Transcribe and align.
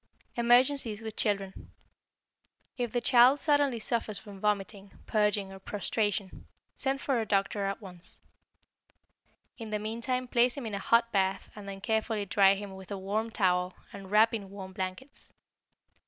=Emergencies 0.35 1.03
with 1.03 1.15
Children.= 1.15 1.69
If 2.75 2.91
the 2.91 3.01
child 3.01 3.39
suddenly 3.39 3.77
suffers 3.77 4.17
from 4.17 4.39
vomiting, 4.39 4.91
purging, 5.05 5.51
and 5.51 5.63
prostration, 5.63 6.47
send 6.73 6.99
for 6.99 7.21
a 7.21 7.25
doctor 7.27 7.65
at 7.65 7.83
once. 7.83 8.19
In 9.59 9.69
the 9.69 9.77
meantime 9.77 10.27
place 10.27 10.57
him 10.57 10.65
in 10.65 10.73
a 10.73 10.79
hot 10.79 11.11
bath 11.11 11.51
and 11.55 11.69
then 11.69 11.81
carefully 11.81 12.25
dry 12.25 12.55
him 12.55 12.73
with 12.73 12.89
a 12.89 12.97
warm 12.97 13.29
towel 13.29 13.75
and 13.93 14.09
wrap 14.09 14.33
in 14.33 14.49
warm 14.49 14.73
blankets. 14.73 15.31